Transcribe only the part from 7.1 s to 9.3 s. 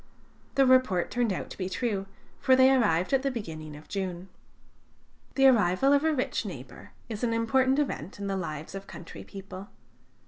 an important event in the lives of country